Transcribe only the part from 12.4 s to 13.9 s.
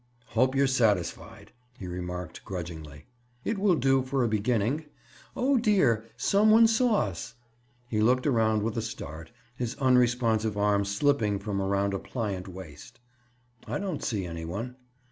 waist. "I